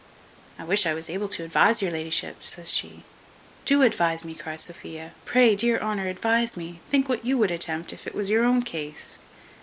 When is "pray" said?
5.25-5.55